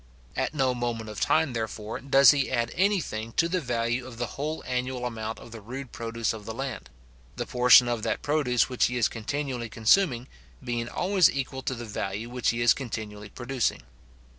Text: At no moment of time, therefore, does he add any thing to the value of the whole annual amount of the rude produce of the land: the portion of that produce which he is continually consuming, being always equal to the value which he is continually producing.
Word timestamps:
At 0.35 0.55
no 0.55 0.73
moment 0.73 1.11
of 1.11 1.19
time, 1.19 1.53
therefore, 1.53 1.99
does 1.99 2.31
he 2.31 2.49
add 2.49 2.71
any 2.73 2.99
thing 2.99 3.33
to 3.33 3.47
the 3.47 3.61
value 3.61 4.07
of 4.07 4.17
the 4.17 4.25
whole 4.33 4.63
annual 4.65 5.05
amount 5.05 5.37
of 5.37 5.51
the 5.51 5.61
rude 5.61 5.91
produce 5.91 6.33
of 6.33 6.45
the 6.45 6.55
land: 6.55 6.89
the 7.35 7.45
portion 7.45 7.87
of 7.87 8.01
that 8.01 8.23
produce 8.23 8.67
which 8.67 8.85
he 8.85 8.97
is 8.97 9.07
continually 9.07 9.69
consuming, 9.69 10.27
being 10.63 10.89
always 10.89 11.29
equal 11.29 11.61
to 11.61 11.75
the 11.75 11.85
value 11.85 12.31
which 12.31 12.49
he 12.49 12.61
is 12.61 12.73
continually 12.73 13.29
producing. 13.29 13.83